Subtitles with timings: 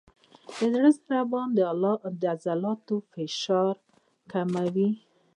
[0.57, 3.75] د زړه ضربان او عضلاتو فشار
[4.31, 4.89] کموي،